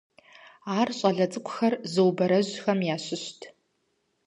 Ар 0.77 0.89
щӀалэ 0.97 1.25
цӀыкӀухэр 1.31 1.73
зыубэрэжьхэм 1.91 2.79
ящыщт. 2.95 3.39